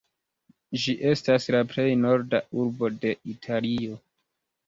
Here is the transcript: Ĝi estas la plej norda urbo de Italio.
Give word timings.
Ĝi 0.83 0.93
estas 1.09 1.45
la 1.57 1.59
plej 1.73 1.85
norda 2.05 2.41
urbo 2.63 2.91
de 3.05 3.11
Italio. 3.35 4.01